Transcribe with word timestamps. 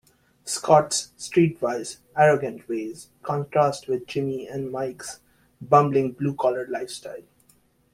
Scott's 0.45 1.11
streetwise, 1.15 1.97
arrogant 2.17 2.67
ways 2.67 3.09
contrast 3.21 3.87
with 3.87 4.07
Jimmy 4.07 4.47
and 4.47 4.71
Mike's 4.71 5.19
bumbling 5.61 6.13
blue-collar 6.13 6.65
lifestyle. 6.71 7.21